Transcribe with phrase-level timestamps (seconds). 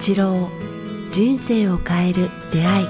[0.00, 0.48] 八郎
[1.12, 2.86] 人生を変える出会い。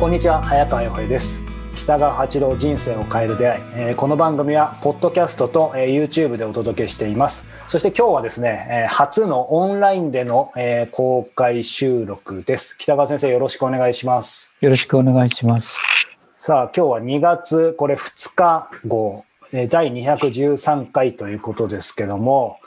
[0.00, 1.40] こんにちは早川洋平です。
[1.76, 7.44] 北川八郎人生を変える出会い、えーこの番組はポッドキャストと、えー YouTube でお届けしています。
[7.68, 12.76] そして今日はですね、えー初のオンラインでの、えー公開収録です。
[12.78, 14.52] 北川先生よろしくお願いします。
[14.60, 15.70] よろしくお願いします。
[16.36, 19.33] さあ今日は2月これ2日後えー
[19.70, 22.58] 第213回ということですけども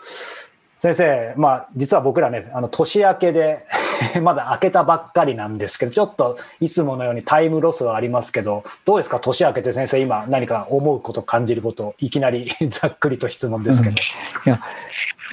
[0.79, 3.65] 先生まあ実は僕らねあの年明けで
[4.21, 9.19] まだ明けたばっかりなんですけどちょっといつものようにタイムロスはありますけどどうですか？
[9.19, 14.59] 年明けて先生今何か思うこと感じることいきなり ざっくりと質問ですけど、いや、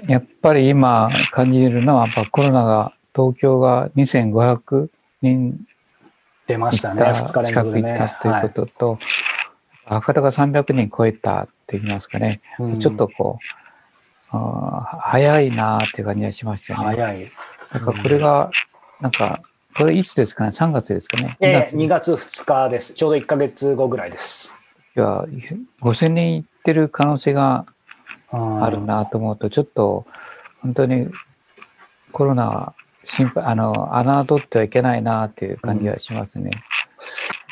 [0.09, 4.89] やっぱり今感じるのは、やっぱコロナが、東京が2500
[5.23, 5.61] 人
[6.47, 7.03] 出ましたね。
[7.05, 8.17] 行っ2日連続でね。
[8.23, 8.99] ということと、
[9.87, 13.39] 博多が300人超えたって言いますかね、はいちょっとこ
[14.33, 16.85] う、早いなーっていう感じがしましたね。
[16.85, 17.31] 早い。
[17.73, 18.51] だからこれが、
[19.01, 19.43] なんか、
[19.77, 21.37] これいつですかね ?3 月ですかね？
[21.41, 22.95] えー2 2月2日です。
[22.95, 24.53] ちょうど1か月後ぐらいです。
[24.97, 25.25] いや、
[25.81, 27.67] 5000人行ってる可能性が
[28.31, 30.07] ああるなと思うと、ちょっと
[30.63, 31.09] 本当に
[32.13, 33.91] コロナは心配、あの、
[34.27, 36.51] 侮ってはいけないなっていう感じがしますね。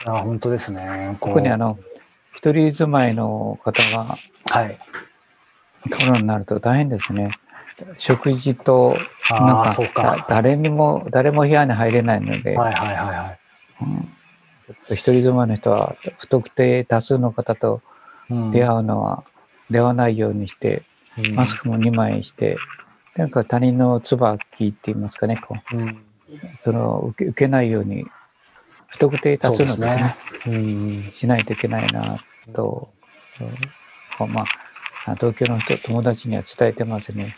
[0.06, 1.16] あ本当ですね。
[1.20, 1.34] こう。
[1.34, 1.78] 特にあの、
[2.42, 4.18] 一人住まいの方が
[4.50, 4.76] はい。
[5.96, 7.38] コロナになると大変ですね。
[7.98, 8.96] 食事と、
[9.30, 10.02] あなんかか。
[10.02, 13.38] だ誰にも、誰も部屋に入れないので、はいはいはいはい。
[13.82, 14.08] うん。
[14.90, 17.80] 一人住まいの人は不特定多数の方と
[18.28, 18.50] うん。
[18.50, 19.22] 出会うのは、
[19.70, 20.82] 出会わないようにして、
[21.18, 21.36] うん。
[21.36, 22.56] マスクも2枚して、
[23.14, 25.76] なんか他人の唾聞いて言いますかね、こう。
[25.76, 26.04] うん。
[26.64, 28.04] その受け受けないように、
[28.88, 29.86] 不特定多数のですね。
[29.86, 31.12] ねうん。
[31.14, 32.18] しないといけないな
[32.54, 32.88] と、
[34.20, 34.32] うん。
[34.32, 34.44] ま
[35.06, 37.36] あ、東京の人、友達には伝えてますね。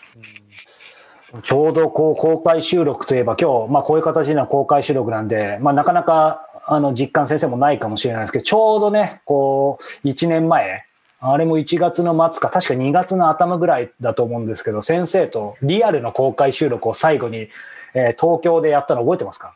[1.42, 10.84] ちょうどこう公開収録といえば今日、まあ、こういう形での公開収録なんで、まあ、なかなかあの実感先生もないかもしれないですけどちょうどねこう1年前
[11.18, 17.48] あれも1月の末か確か2月の頭ぐらいだと思うんですけど先生とリアルの公開収録を最後に、
[17.94, 19.54] えー東京でやったの覚えてますか？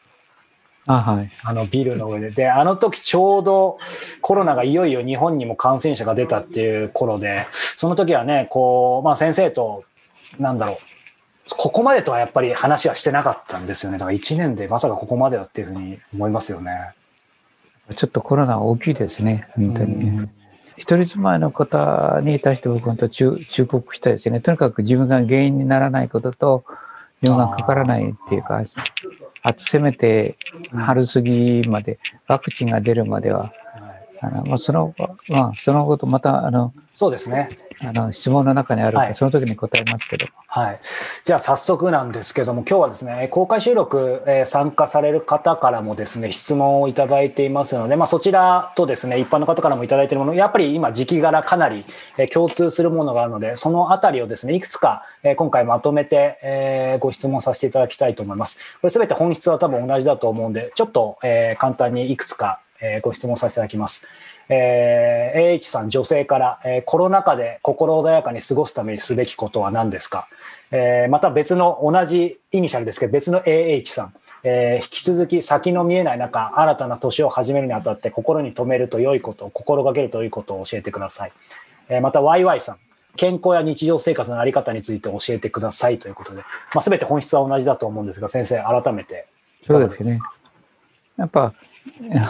[0.89, 1.31] あ、はい。
[1.43, 2.31] あのビルの上で。
[2.31, 3.79] で、あの時ちょうど
[4.23, 9.85] コロナがいよいよ日本にも感染者が出たっていう頃で、その時はね、こう、まあ先生と、
[10.39, 10.77] なんだろう、
[11.57, 13.99] ここまでとはやっぱり話はしてなかったんですよね。
[13.99, 16.93] だから1年でまさかここまでだっていうふうに思いますよね。
[17.97, 20.31] ちょっとコロナ大きいですね、本当にうんね。
[20.79, 24.41] 一人住まいの方に対して僕本当忠忠告したいですね。
[24.41, 26.65] とにかく自分が原因にならないことと、
[27.21, 28.63] 自分がかからないっていうか、
[29.49, 30.37] あとせめて
[30.75, 33.53] 春過ぎまで、ワクチンが出るまでは、はい。
[34.21, 34.95] あのまあ、その、
[35.29, 37.49] まあ、そのことまた、あの、そうですね。
[37.81, 40.27] あの質問の中にあるかはいら、その時に答えますけど。
[40.49, 40.81] はい。
[41.23, 51.85] じゃあ早速なんですけども、今日はですね、公開収録、えー参加される方からもですね、質問をいただいていますので、まあそちらとですね、一般の方からもいただいているもの、やっぱり今時期柄かなり、
[52.17, 58.59] えー共通するものがあるので、そのあたりをですね、いくつか、えー今回まとめて、えーご質問させていただきたいと思います。
[58.81, 64.05] これすべて本質は多分同じだと思うんで、ちょっと、えー簡単にいくつか、えーご質問させていただきます。
[64.49, 70.29] えー AH さん女性から、えーコロナ禍で心穏やかに過ごすためにすべきことは何ですか、
[70.71, 74.15] えーまた別の同じイニシャルですけど別の AH さん、
[74.45, 81.33] えー引き続き先の見えない中新たな年を始めるにあたって心に留めると良いこと心がけると良いことを教えてください、
[81.89, 82.77] えーまた YY さん
[83.17, 86.43] 健康や日常生活のあり方について教えてくださいということで、
[86.75, 89.27] まあ、全て本質は同じだと思うんですが先生改めて
[89.67, 90.21] そうですね。
[91.19, 91.53] やっぱ、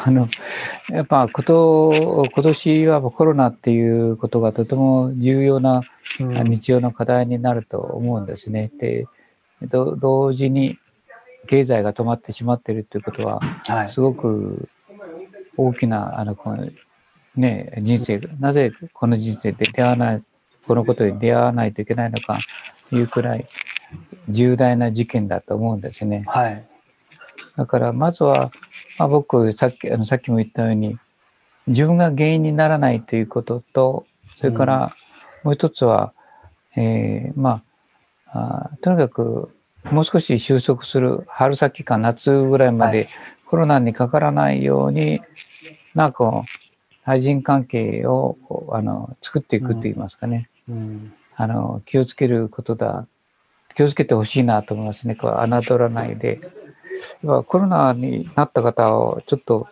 [0.04, 0.28] あの、
[0.90, 5.82] やっぱこと、今年はコロナっていうことがとても重要な
[6.20, 8.70] うん日常の課題になると思うんですね。
[8.78, 9.06] で、
[9.62, 10.78] ど同時に
[11.46, 14.68] 経済が止まってしまっているということは、はいすごく
[15.56, 16.68] 大きな、あの、この
[17.36, 20.22] ね、人生、なぜこの人生で出会わない、
[20.66, 22.38] このことに出会わないといけないのか、
[22.92, 23.46] いうくらい
[24.28, 26.24] 重大な事件だと思うんですね。
[26.26, 26.64] はい
[27.56, 28.52] だから、まずは、
[28.98, 30.98] まあ、僕、さっき、あの、さっきも言ったように、
[31.66, 34.06] 自分が原因にならないということと、
[34.38, 34.94] それから、
[35.44, 36.12] もう一つは、
[36.76, 37.62] えーま
[38.30, 39.50] あとにかく、
[39.90, 43.08] もう少し収束する春先か夏ぐらいまはで
[43.46, 45.20] コロナにかからないように、
[45.94, 46.44] なんか
[47.04, 48.36] 対人関係を
[48.70, 51.12] あの作っていくと言いますかね、うん。
[51.36, 53.06] あの、気をつけることだ、
[53.74, 55.14] 気をつけてほしいなと思いますね。
[55.14, 56.40] こう侮らないで。
[57.24, 59.68] やっぱコロナになった方をちょっと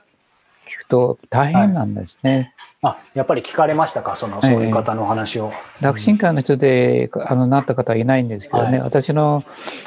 [0.67, 2.53] 聞くと大変なんですね。
[2.83, 5.53] あやっぱり聞かれましたか、そのそういう方のお話を。
[5.81, 8.87] 楽神会の人であのなった方はいないんですけどね、はい。
[8.87, 9.43] 私の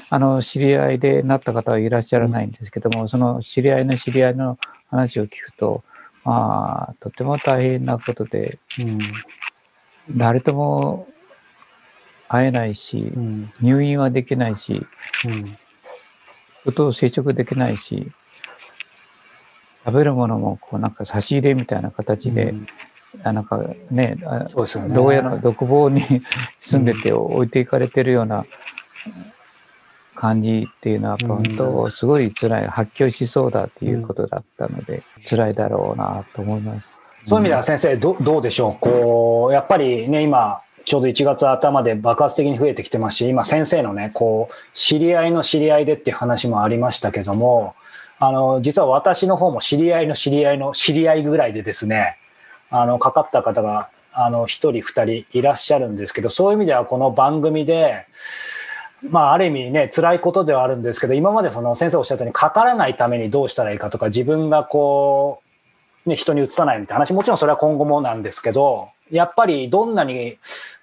[0.10, 4.58] あの知り合いでなった方はいらっしゃらないんですけども、その知り合いの知り合いの
[4.90, 5.84] 話を聞くと、
[6.24, 9.00] まあ、とても大変なことで、うん。
[10.18, 11.08] 誰とも
[12.28, 13.54] 会えないしう、ん。
[13.62, 14.86] 入院はできないし、
[15.26, 15.58] うん
[16.64, 18.12] 人と接触できないし、
[19.86, 20.92] 食べるものもこうなん。
[20.92, 22.68] か差し入れみたいな形で、うん。
[23.24, 23.46] あなん。
[23.46, 23.60] か
[23.90, 24.96] ね、あそうですよね。
[24.96, 26.04] 牢屋の独房に
[26.60, 28.46] 住んでて置いていかれてるような
[30.16, 36.88] 感じっていうのは、うん本当すごい辛い、発狂しそうだっていうことだったので、辛いだろうなと思います。
[37.28, 47.76] そういう意味では先生ど、どうでしょう、こうやっぱりね、今、ちょうど1月頭で爆発的に増えてきてますし、今、先生のね、こう知り合いの知り合いでっていう話もありましたけども、
[48.18, 52.18] あの実は私の方も知り合いの知り合いの知り合いぐらいでですね、
[52.72, 58.08] あのかかった方があの1人、2人いらっしゃるんですけど、そういう意味ではこの番組で、
[59.08, 65.44] まあ、ある意味ね、辛いことではあるんですけど、今までその先生おっしゃったように、かからないためにどうしたらいいかとか、自分がこ
[66.06, 70.38] う、ね、人にうつさないみたいな話、もちろんそれは今後もなんですけど、やっぱりどんなに、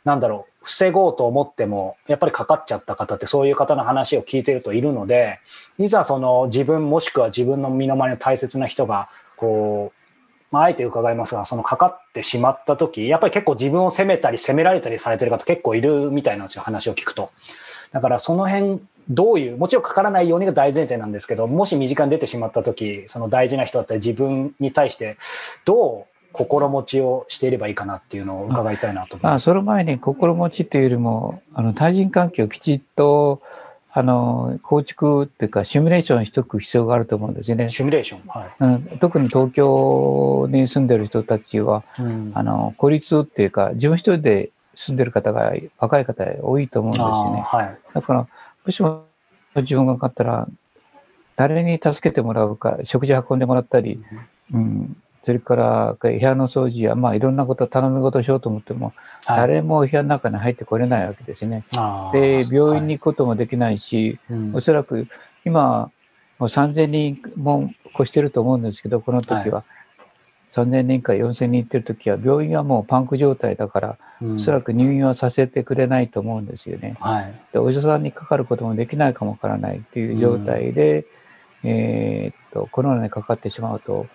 [0.06, 5.41] なんだろう、防ごうと思っても、やっぱりかかっちゃった方って、そういう方の話を聞いてるといるので、
[5.79, 10.06] いざその自分もしくは自分の身の回りの大切な人が、こう、
[10.53, 17.31] まあ、あえて伺いますが、そのかかってしまった時、やっぱり結構自分を責めたり責められたりされてる方結構いるみたいなんですよ、話を聞くと。
[17.91, 18.81] だからその辺、
[19.11, 25.17] どういう、もちろんかからないようにが大前提なんですけど、もし身近に出てしまった時、その大事な人だったり自分に対して、
[25.64, 29.40] どう心持ちをしていればいいかなっていうのを伺いたいなと思いまあ。
[29.40, 33.40] その前に心持ちというよりも、あの対人関係をきちっと
[33.92, 37.70] あの構築っていうか、シミュレーションしておく必要があると思うんですよね。
[37.70, 38.20] シミュレーション。
[38.28, 38.54] はい。
[38.60, 47.40] うん、特に東京に住んでる人たちは、うんあの孤立っていうか、自分一人で住んでる方が、若い方が多いと思うんですよね。
[47.40, 47.78] はい。
[47.94, 48.28] だから、
[48.66, 49.04] もしも
[49.54, 50.46] 自分がかかったら、
[51.36, 54.02] 誰に助けてもらうか、食事運んでもらったり、
[54.52, 54.96] うん、
[55.26, 58.93] それから部屋の掃除や、まあいろんなこと、頼み事をしようと思っても、
[59.25, 61.64] はい、誰も部屋の中に入ってこれないわけですね。
[62.12, 64.55] で、病院に行くこともできないし、はいうん。
[64.55, 65.08] おそらく
[65.44, 65.90] 今、
[66.38, 69.64] もう3000人も越してると思うんですけど、この時は、
[70.52, 74.37] 3000人か4000人行ってる時は、病院はもうパンク状態だから、うん。
[74.37, 76.94] おそらく入院はさせてくれないと思うんですよね。
[77.00, 77.34] はい。
[77.52, 81.05] でお医者さんにかかることもできないかもわからないっていう状態で、
[81.64, 84.06] えーっと、コロナにかかってしまうと、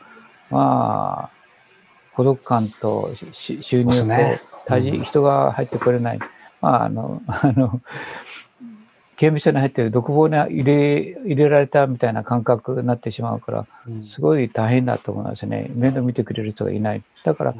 [0.51, 6.19] まあ、孤独感とし収入とねうん人が入ってこれない。
[6.61, 7.81] まあ、あの、 あの、
[9.17, 15.69] 刑務所に入ってる独房に入れ入れられたみたいな感覚になってしまうから、うんすごい大変だと思いますね。
[15.75, 17.03] 面倒見てくれる人がいない。
[17.23, 17.55] だから、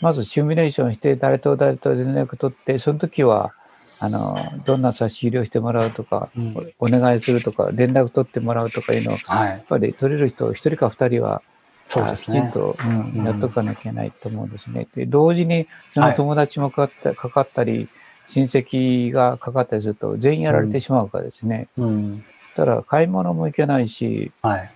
[0.00, 3.52] まずシミュレーションして、誰と誰と連絡取って、その時は、
[4.00, 9.56] あの、どんな差し入れをしてもらうとか、うんお願いするとか、連絡取ってもらうとかいうのを、やはい。
[9.56, 11.42] っぱり取れる人、一人か二人は、
[11.88, 12.76] そうですねあきちんと、
[13.24, 14.88] やっとかなきゃいけないと思うんですね。
[14.94, 17.88] で、同時に、その友達もかかった,、かかったり、
[18.28, 21.68] 親戚がかかったりすると、全員やられてしまうからですね。
[21.76, 22.24] うん。
[22.56, 24.70] ただ、買い物も行けないし、はい。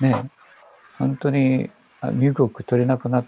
[0.00, 0.30] ね、
[0.98, 1.70] 本当に
[2.00, 3.24] あ身動き取れなくな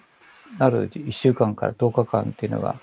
[0.59, 2.77] なる1週間から10日間っていうのが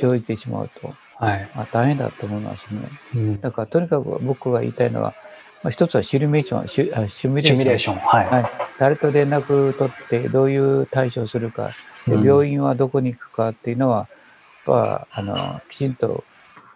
[0.00, 1.48] 生じてしまうと、はい。
[1.54, 2.80] まあ、大変だと思いますね。
[3.14, 5.14] うんだから、とにかく僕が言いたいのは、
[5.62, 7.56] まあ、一つはシミュレーション、シュあシミュレーション。
[7.56, 7.98] シミュレーション。
[7.98, 8.26] はい。
[8.26, 8.50] はい。
[8.78, 11.70] 誰と連絡取って、どういう対処をするか、
[12.06, 14.08] でうん病院はどこに行くかっていうのは、やっ
[14.66, 16.24] ぱあのきちんと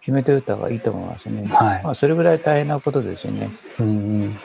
[0.01, 1.45] 決めておいた方がいいと思いますね。
[1.47, 3.51] はいまあ、それぐらい大変なことですよね。
[3.79, 3.91] うんう
[4.27, 4.37] ん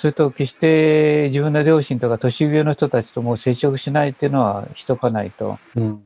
[0.00, 6.02] それと決して自分の両親とか年上の人たちとも接触しないっていうのはしとかないと、うん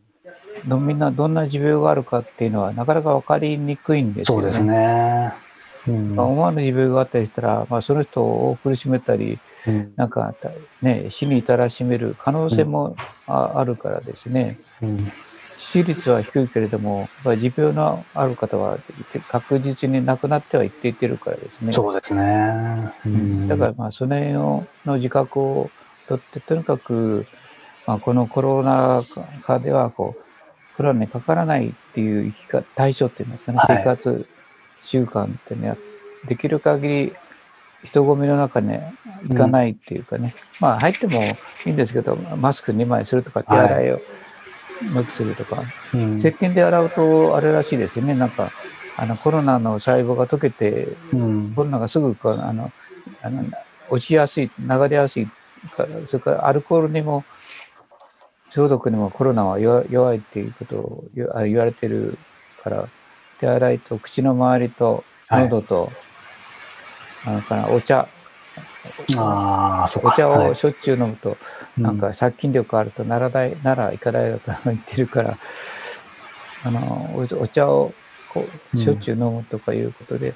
[0.66, 4.42] どみんなどんな持病があるかっていうのはなかなか分かりにくいんですよね。
[4.42, 5.32] そうですね。
[5.86, 6.14] うん。
[6.16, 9.92] まあ、思わぬ持病があったりしたら、まあ、その人を苦しめたり、うん。
[9.96, 10.34] なんか、
[10.82, 14.60] ね、死に至らしめる可能性もあ,、あるからですね。
[14.82, 14.96] うん。
[14.96, 18.78] 致死率は低いけれども、やっぱり持病のある方は
[19.28, 21.72] 確実に亡くなってはいっていってるからですね。
[21.72, 22.92] そうですね。
[23.06, 23.48] うん。
[23.48, 25.70] だからまあその辺をの自覚を
[26.08, 27.26] とって、とにかく、
[27.86, 29.04] まあ、このコロナ
[29.42, 33.78] 禍ではこう、コロナにかからないっていう生き方、対処っていうんですかね、はい。
[33.78, 34.26] 生活
[34.84, 35.76] 習慣ってね、
[36.28, 37.12] できる限り
[37.84, 38.78] 人混みの中に
[39.28, 41.22] 行かないっていうかね、まあ入っても
[41.66, 44.00] いいんですけど、マスク2枚するとか、手洗いを
[44.82, 45.62] 抜きするとか、
[45.92, 46.18] うん。
[46.18, 48.50] 石鹸で洗うとあれらしいですよね、なんか、
[48.96, 51.52] あのコロナの細胞が溶けて、うん。
[51.54, 52.72] コロナがすぐこうあの
[53.22, 53.44] あの
[53.90, 55.26] 落ちやすい、流れやすい
[55.76, 57.24] から、それからアルコールにも
[58.54, 62.16] 消毒にもコロナは弱弱いっていうことを言われてる
[62.62, 62.88] から、
[63.40, 65.92] 手洗いと口の周りと喉と、
[67.26, 68.08] あのかなお茶、
[69.16, 69.86] あ。
[70.02, 71.36] お茶はいをしょっちゅう飲むと、
[71.78, 75.38] なんか殺菌力あると奈良大、奈良医科大学が言ってるから、
[76.64, 77.92] あの、おお茶を
[78.28, 80.34] こうんうしょっちゅう飲むとかいうことで、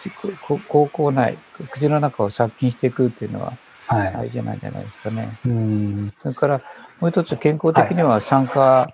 [0.00, 1.38] 口こ口口内、
[1.70, 3.52] 口の中を殺菌していくっていうのは
[3.88, 4.12] はい。
[4.12, 5.38] 大事なんじゃないですかね。
[5.46, 6.12] うん。
[6.22, 6.60] それから、
[7.00, 8.92] もう一つ健康的には酸化、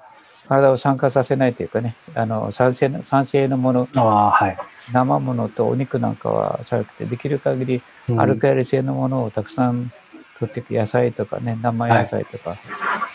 [0.49, 4.57] 体を酸化させないというかね、あの、酸性の、酸性のもの、ああ、はい。
[4.93, 9.91] 生ものとお肉なんかはさなくて、できる限りうんアルカリ性のものをたくさん
[10.39, 12.59] 取っていく野菜とかね、生野菜とか、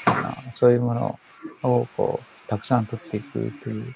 [0.07, 1.19] あのそういうもの
[1.61, 3.95] をこう、たくさん取っていくという、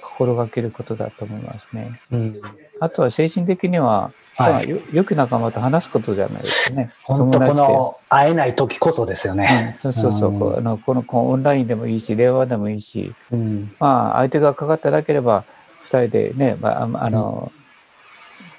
[0.00, 2.00] 心がけることだと思いますね。
[2.10, 2.40] うん。
[2.80, 4.52] あとは精神的には、はい。
[4.52, 6.92] まあよよく仲間と話すことじゃないですかね。
[7.04, 9.76] 本当この会えない時こそですよね。
[9.84, 9.92] うん。
[9.92, 10.78] そうそうそう、うん。
[10.78, 13.70] このこのオンラインでもいいし、電話でもいいし、うん。
[13.78, 15.44] まあ、相手がかかってなければ、
[15.84, 17.52] 二人でね、まあ、ああの、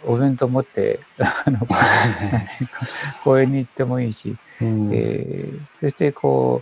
[0.05, 1.59] お弁当持って、あの、
[3.23, 4.89] 公園に行ってもいいし、うん。
[4.93, 6.61] えーそしてこ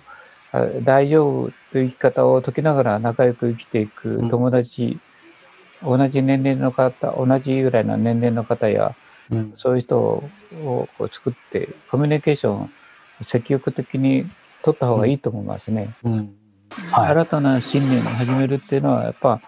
[0.53, 4.97] う、あ大丈夫という生き方を解きながら仲良く生きていく友達、
[5.83, 8.95] 同じ年齢の方、同じぐらいの年齢の方や、
[9.31, 12.69] うんそういう人を作って、コミュニケーションを
[13.25, 14.29] 積極的に
[14.63, 15.93] 取った方がいいと思いますね。
[16.03, 16.35] うん
[16.91, 17.07] はい。
[17.09, 19.41] 新たな信念を始めるっていうのは、やっぱ、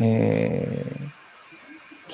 [0.00, 1.22] えー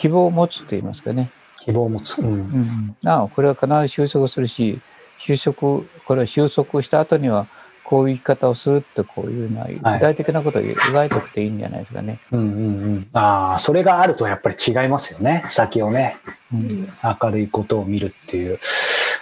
[0.00, 1.30] 希望を持つと言いますかね。
[1.60, 2.18] 希望を持つ。
[2.18, 4.80] うんうん、なお、これは必ず収束するし、
[5.18, 7.48] 収束、これは収束した後には、
[7.88, 12.20] こういう生き方をするってこういうのは、具体的なことを描いておくといいんじゃないですかね。
[12.30, 12.50] うんうんう
[12.98, 13.08] ん。
[13.14, 15.46] ああ、それがあるとやっぱり違いますよね。
[15.48, 16.18] 先をね、
[16.52, 16.88] うん
[17.22, 18.58] 明るいことを見るっていう。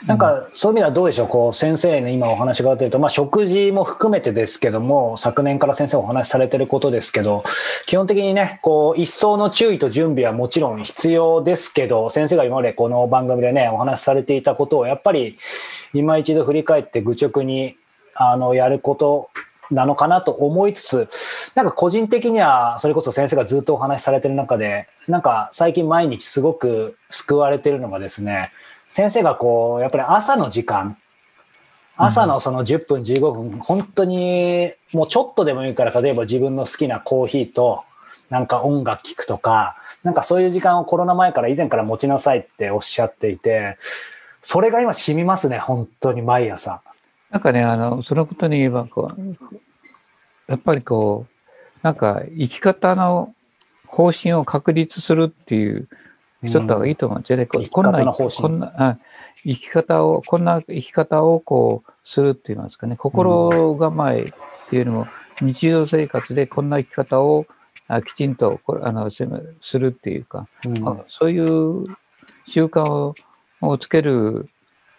[0.05, 7.45] なんか、そういう意味ではどうでしょう、こう、先生に今お話があってると、まあ、食事も含めてですけども、昨年から先生お話しされてることですけど、
[7.87, 15.39] 基本的にね、こう、一層の注意と準備はもちろん必要ですけど、先生が今までこの番組でね、お話しされていたことを、やっぱり、
[15.95, 17.77] 今一度振り返って愚直に、
[18.17, 19.31] あの、やること
[19.71, 21.09] なのかなと思いつつ、
[21.55, 28.51] なんか個人的には、それこそ先生がずっとお話しされてる中で、なんか最近毎日すごく救われてるのがですね、
[28.89, 30.97] 先生がこう、やっぱり朝の時間、
[31.97, 37.85] 朝のその10分、15分、本当にもうちょっとでもいいから、例えば自分の好きなコーヒーと、
[38.29, 43.77] なんか音楽聴くとか、なんかそういう時間をコロナ前から以前から持ちなさいっておっしゃっていて、
[44.43, 46.83] それが今染みますね、本当に毎朝。
[47.31, 49.61] なんかね、あの、そのことに言えば、こう、
[50.47, 53.35] やっぱりこう、なんか生き方の
[53.87, 55.89] 方針を確立するっていう
[56.43, 57.47] 人とがいいと思うんですよね。
[57.47, 58.99] こんなこんなあ
[59.45, 62.97] 生き方を、こんな生き方をこう、するって言いますかね。
[62.97, 65.07] 心構えっていうのも、
[65.41, 67.47] 日常生活でこんな生き方を
[67.89, 69.27] あきちんとこれあのす
[69.63, 71.85] するっていうか、うんあそういう
[72.49, 73.15] 習慣を
[73.63, 74.51] をつける、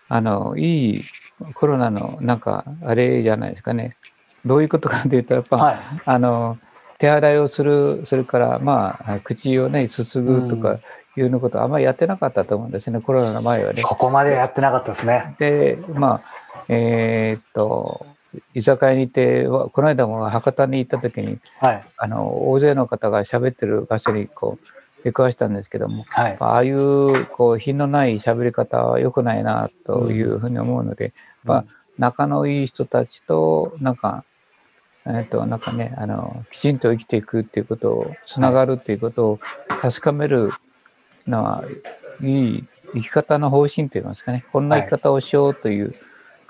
[0.09, 1.05] あの、いい
[1.53, 3.95] コロナのなんか、あれじゃないですかね。
[4.45, 5.79] どういうことかというと、やっぱ、はい。
[6.05, 6.57] あの、
[6.99, 10.79] 手洗いをする、それから、まあ、口をね、すすぐとか
[11.15, 13.83] いうのこと、あんまりやってなかったと思うんですね、コロナの前はね。
[13.83, 15.35] ここまでやってなかったですね。
[15.39, 18.05] で、まあ、えーっと、
[18.53, 21.85] 居酒屋に行って、わこの間も博多に行った時に、はい。
[21.97, 26.37] あの、大勢の方が喋ってる場所にこう、出くわしたんですけども、はい。
[26.39, 31.13] ああいう、こう、品のない喋り方は良くないな、というふうに思うので、
[31.43, 31.65] まあ
[31.97, 34.23] 仲のいい人たちと、なんか、
[35.05, 40.49] えっ、と、なんかね、あの、きちんと生きていくっていうことを、つながるっていうことを確かめる
[41.27, 41.63] のは、
[42.21, 45.93] いい生き方の方針といいますかね、こんな生き方をしようという、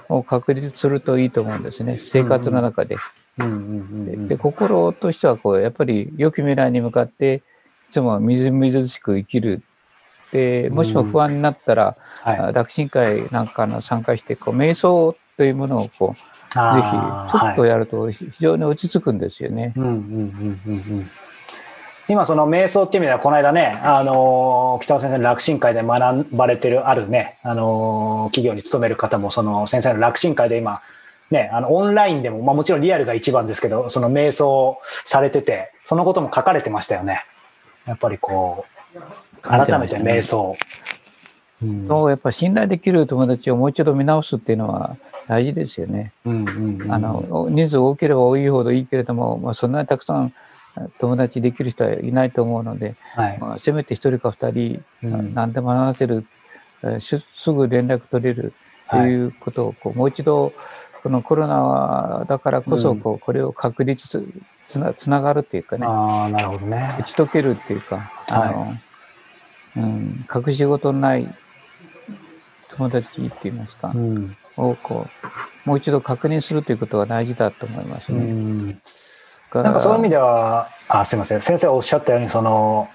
[0.09, 2.95] を確立するといいと思うんですね、生活の中で。
[3.37, 7.39] うんうんうんうんで、心としては、こう、やっぱり良き未来に向かって、い
[7.91, 9.61] つもみずみずしく生きる。
[10.31, 12.37] で、もしも不安になったら、はい。
[12.37, 19.73] あ楽神会なんかの参加して、こう、瞑想というものを、こう、ぜひ、ちょっとやると非常に落ち着くんですよね。
[19.77, 21.11] うんうんうんうんうん
[22.09, 30.81] 今その瞑想っていう意味ではこの間ね、あのー北尾先生の楽神会で学ばれてるあるね、あのー企業に勤める方もその先生の楽神会で今
[31.31, 37.25] ね、あのオンラインでも、まあ、もちろんリアルが一番ですけどその瞑想されててそのことも書かれてましたよね
[37.87, 40.57] やっぱりこう改めて瞑想、
[41.63, 41.87] うん。
[41.87, 46.11] そうやっぱ信頼できる友達をもう一度見直すっていうのは大事ですよね。
[46.25, 46.91] うんうんうん。
[46.91, 50.33] あの、人数多ければ多いほどいいけれども、まあ、そんなにたくさん
[50.99, 53.39] 友達できる人はいないと思うので、はい。
[53.39, 55.33] まあ、せめて一人か二人、うん。
[55.33, 56.25] 何でも話せる、
[57.01, 58.53] すぐ連絡取れる
[58.91, 59.25] とい。
[59.25, 60.53] うことをこうもう一度
[61.03, 64.07] このコロナだからこそこう、これを確立
[64.69, 67.03] つつなつながるっていうかね、ああ、なるほどね打。
[67.03, 68.77] ち解けるっていうか、あの、
[69.77, 71.35] うん、隠し事のない
[72.75, 74.37] 友達って言いますか、うん。
[74.57, 75.07] をこ
[75.65, 78.21] う、もう一度確認するということが大事だと思いますうね。
[78.21, 78.81] ん。
[79.53, 81.41] だなんかそういう意味ででは、あ、すいません。
[81.41, 82.89] 先生おっしゃったように、その、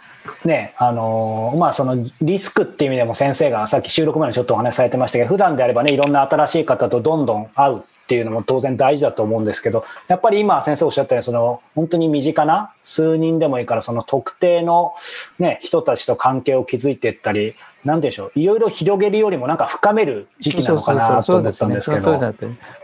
[0.44, 7.80] ね、あの、まあ、そのリスクっていう意味でも先生がさっき収録前にちょっとお話しされてましたけど、普段であればね、いろんな新しい方とどんどん会うっ
[8.12, 14.92] ていうのも当然大事だと思うんですけど、やっぱり今先生おっしゃったように、その、本当に身近な数人でもいいから、その特定の
[15.38, 17.54] ね、人たちと関係を築いていったり、
[17.86, 22.20] なんでしょう、いろいろ広げるよりもなんか深める時期なのかなと思ったんですけど。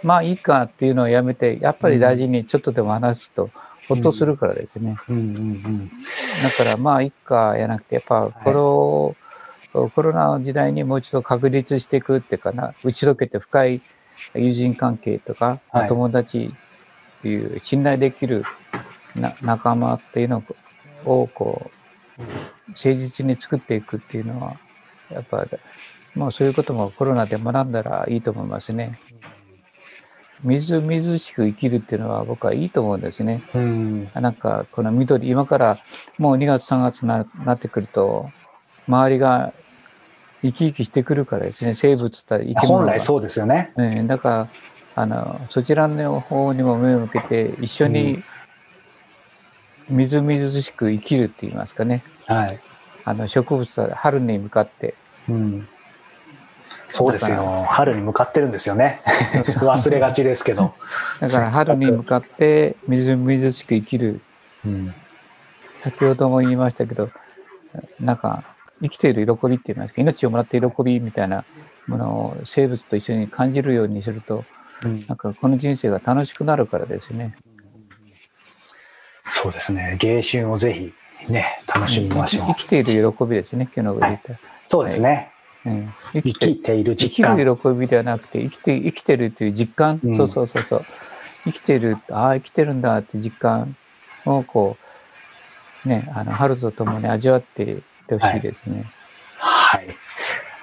[0.02, 3.50] まあいいかっていうのをやめて、やっぱり大事にちょっとでも話すと、
[3.86, 4.96] ほっとするからですね。
[5.10, 5.90] うんうん
[6.42, 9.14] だからまあいいかやなくて、やっぱこ
[9.74, 13.82] の、コロナの時代にもう一度確立していくっていうかな、打ち解けて深い
[14.34, 16.54] 友人関係とか、はい友達
[17.18, 18.44] っていう信頼できる
[19.16, 20.44] な仲間っていうの
[21.04, 21.70] をこ
[22.18, 22.22] う、
[22.68, 24.56] 誠実に作っていくっていうのは、
[25.10, 25.46] やっぱ、
[26.14, 29.00] まあそういうこともコロナで学んだらいいと思いますね。
[30.42, 33.42] みずみずしく生きるっていうのは僕はいいと思うんですね。
[33.54, 33.62] うん。
[33.62, 34.22] うん。
[34.22, 35.78] なんかこの緑、今から
[36.16, 38.30] もう2月3月にななってくると、
[38.86, 39.52] 周りが
[40.42, 42.66] 生き生きしてくるからですね、生物と生き物が。
[42.66, 43.72] 本来そうですよね。
[43.76, 44.48] ね、だから、
[44.94, 48.22] あの、そちらの方にも目を向けて、一緒に
[49.88, 52.02] みずみずしく生きるって言いますかね。
[52.26, 52.60] はい。
[53.04, 54.94] あの、植物は春に向かって、
[55.28, 55.68] うん。
[56.90, 57.66] そうですよ。
[57.68, 59.00] 春に向かってるんですよね。
[59.60, 60.74] 忘れがちですけど。
[61.20, 64.20] だから春に向かってみずみずしく生きる。
[64.64, 64.94] うん。
[65.82, 67.10] 先ほども言いましたけど、
[68.00, 68.44] なんか、
[68.82, 71.44] 生きている喜びって言いますか、命をもらって喜びみたいな
[71.86, 74.44] ものを生物と一緒に感じるようにすると、
[74.84, 77.36] うんなんかこの人生が楽しくなるからですね。
[79.20, 79.96] そうですね。
[80.00, 80.92] 芸春をぜひ
[81.28, 82.54] ね、楽しみましょう生。
[82.54, 84.34] きている喜びですね、今日の言った。
[84.68, 85.32] そうですね。
[85.66, 87.36] うん、生生きている生実感。
[87.36, 90.84] きる喜びではなくて、生きて生きてるという実感、うんそうそうそうそう。
[91.44, 93.76] 生きてる、ああ、生きてるんだっていう実感
[94.24, 94.76] をこ
[95.84, 97.82] う、ね、あの、春とともに味わってい
[98.16, 98.84] ってほしいですね。
[99.36, 99.86] はい。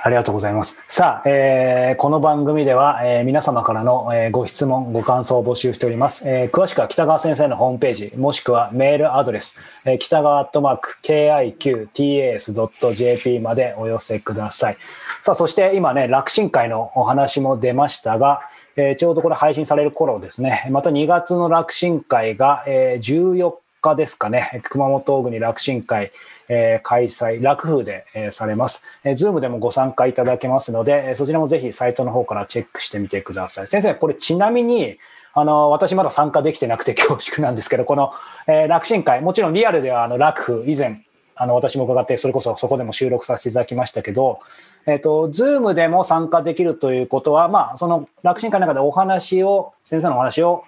[0.03, 0.77] ありがとうございます。
[0.88, 6.23] さあ、えーこの番組では、えー皆様からの、えーご質問、ご感想を募集しております。
[6.27, 9.55] えー詳しくは北川先生のホームページ、もしくはメールアドレス、
[9.86, 14.77] えー北川アットマーク KIQTAS.jp までお寄せください。
[15.21, 18.41] さあ、そして今ね、楽神会のお話も出ましたが、
[18.75, 26.12] えーちょうどこれ配信される頃ですね、また2月の楽神会が、えー14日ですかね、熊本国楽神会、
[26.49, 28.84] え開催、楽風で、えされます。
[29.03, 33.67] えー、ズームでもご参加いただけますので、えそちらもぜひサイトの方からチェックしてみてください。
[33.67, 34.97] 先生、これちなみに、
[35.34, 38.13] あの、私まだ参加できてなくて恐縮なんですけど、この、
[38.47, 41.05] えー楽神会、もちろんリアルではあの楽風、以前、
[41.36, 44.39] あの、私も伺って、それこそそこでも収録させていただきましたけど、
[44.86, 50.63] えっ、と、ズームでも参加できるということは、まあ、その楽神会の中でお話を、先生のお話を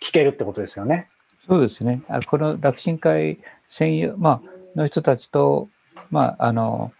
[0.00, 1.08] 聞けるってことですよね。
[1.46, 2.02] そうですね。
[2.08, 3.38] あこの楽神会
[3.70, 5.68] 専用、まあ、の人たちと、
[6.10, 6.92] まあ、あの、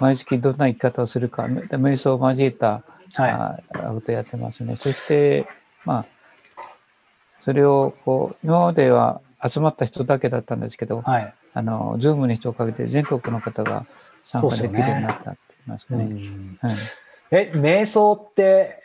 [0.00, 2.82] 毎月どんな生き方をするか、瞑想を交えた、
[3.14, 3.30] はい。
[3.30, 4.76] あことをやってますね。
[4.76, 5.46] そして、
[5.84, 6.06] まあ、
[7.44, 11.34] それを、こう、今までは集まった人だけだったんですけど、はい。
[11.54, 13.86] あの、ズームに人をかけて全国の方が
[14.30, 16.04] 参加できるようになったって言いますかね。
[16.04, 16.76] うんはい
[17.30, 18.82] え、瞑想って、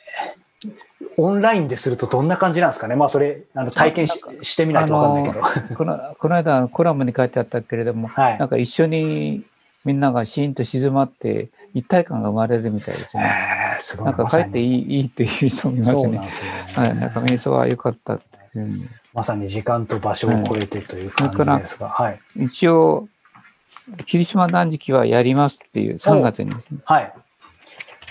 [1.17, 2.95] オンラインでするとどんな感じなんですかね？
[2.95, 5.75] まあ、それ、あの体験ししてみないとわかんないけど。
[5.75, 9.43] このこの間コラムに書いてあったけれども、はいなんか一緒に
[9.85, 13.23] みんながシーンと静まって一体感が生まれるみたいですね。
[13.75, 14.05] えーすごい。
[14.05, 16.27] なんか帰っていいいいっていう人もいますそうなんね。
[16.27, 16.73] ですよね。
[16.75, 18.21] はい、なんか瞑想は良かったっ
[18.53, 22.19] ていうまさに時間と場所を超えてという感じですが、はい。
[22.37, 23.07] 一応、
[24.05, 26.55] 霧島断食はやりますっていう3月にね。
[26.85, 27.13] はい。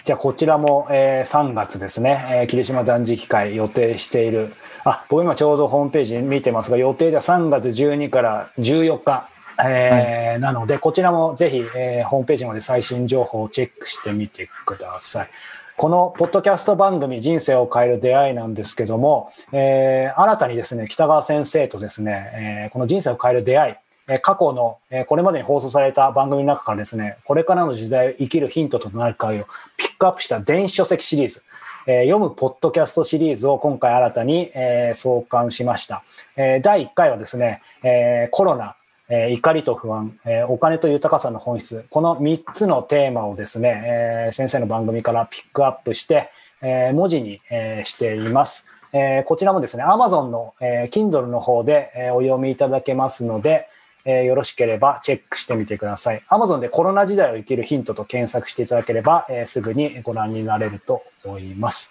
[0.05, 4.53] じゃあ、こちらも、えー3月ですね、えー霧島断食会予定している。
[4.85, 9.29] あ、僕今ちょうどホームページ見てますが、予定では3月12から14日、
[9.65, 15.29] えーなので、こちらもぜひ、えーホームページまで最新情報をチェックしてみてください。
[15.77, 22.31] このポッドキャスト番組人生を変える出会いなんですけども、えー新たにですね、北川先生とですね、
[22.65, 23.75] えーこの人生を変える出会い、
[24.15, 29.47] え過去の、えこれまでに放送された番組の中からですね、これからの時代を生きるヒントとなる回を
[29.77, 31.43] ピックアップした電子書籍シリーズ、
[31.87, 36.03] え読むポッドキャストシリーズを今回新たに、え創刊しました。
[36.37, 38.77] え第1回はですね、えコロナ、
[39.09, 43.83] え怒りと不安、えお金と豊かさの本質、この3つのテーマをですね、
[44.29, 48.67] え先生の番組からピックアップして、え文字に、えしています。
[48.93, 53.69] えこちらもですね、Amazon の、え Kindle の方で、えお読みいただけますので、
[54.05, 56.23] えーよろしければチェックしてみてください。
[56.29, 61.91] Amazon でコロナ時代を生きるヒントと検索していただければ、えーすぐにご覧になれると思います。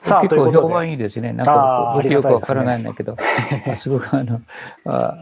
[0.00, 0.74] さあ、と結構評いうことで。
[0.74, 1.32] 判いいですね。
[1.32, 3.16] なんあかよくわからあないんだけど、
[3.66, 4.40] あすごくあの、
[4.84, 5.20] あ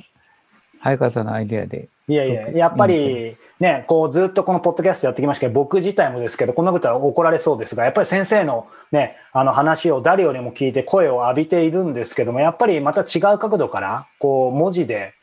[0.81, 1.89] 早川さんのアイデアで。
[2.07, 15.15] いやいや、やっぱりね、こうずっとこのポッドキャストやってきましたけど、僕自体もですけど、こんなことは怒られそうですが、やっぱり先生のね、あの話を誰よりも聞いて声を浴びているんですけども、やっぱりまた違う角度から、こう文字で、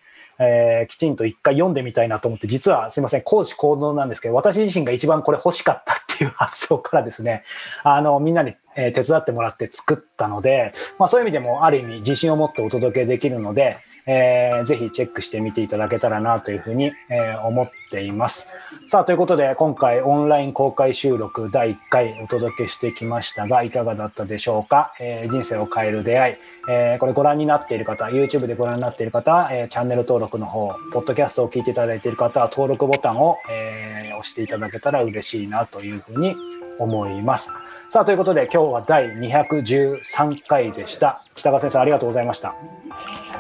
[0.44, 7.44] えーきちんと一回読んでみたいなと思って、実はすいません、講師行動なんですけど、私自身が一番これ欲しかったっていう発想からですね、
[7.84, 18.48] あの、みんなに、え手伝ってもらって作ったので、まあそういう意味でもある意味自信を持ってお届けできるので、えーぜひチェックしてみていただけたらなというふうに、えー思っています。
[18.88, 26.36] さあ、ということで今回オンライン公開収録第1回お届けしてきましたが、いかがだったでしょうか、えー人生を変える出会い、
[26.70, 36.36] えーこれご覧になっている方、YouTube でご覧になっている方、えーチャンネル登録の方、ポッドキャストを聞いていただいている方は登録ボタンを、えー押していただけたら嬉しいなというふうに
[36.82, 37.50] 思います。
[37.90, 41.22] さあ、ということで今日は第213回でした。
[41.36, 42.56] 北川先生ありがとうございました。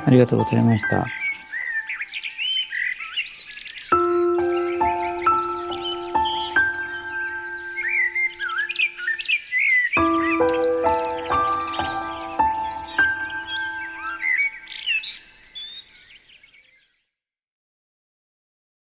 [0.06, 1.31] ありがとうございました。